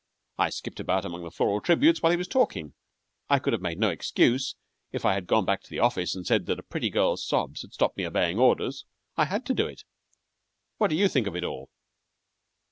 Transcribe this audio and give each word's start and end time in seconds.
I 0.39 0.49
skipped 0.49 0.79
about 0.79 1.05
among 1.05 1.21
the 1.23 1.29
floral 1.29 1.61
tributes 1.61 2.01
while 2.01 2.09
he 2.11 2.17
was 2.17 2.27
talking. 2.27 2.73
I 3.29 3.37
could 3.37 3.53
have 3.53 3.61
made 3.61 3.77
no 3.77 3.89
excuse 3.91 4.55
if 4.91 5.05
I 5.05 5.13
had 5.13 5.27
gone 5.27 5.45
back 5.45 5.61
to 5.61 5.69
the 5.69 5.77
office 5.77 6.15
and 6.15 6.25
said 6.25 6.47
that 6.47 6.57
a 6.57 6.63
pretty 6.63 6.89
girl's 6.89 7.23
sobs 7.23 7.61
had 7.61 7.71
stopped 7.71 7.97
me 7.97 8.07
obeying 8.07 8.39
orders. 8.39 8.85
I 9.15 9.25
had 9.25 9.45
to 9.45 9.53
do 9.53 9.67
it. 9.67 9.83
What 10.79 10.87
do 10.89 10.95
you 10.95 11.07
think 11.07 11.27
of 11.27 11.35
it 11.35 11.43
all? 11.43 11.69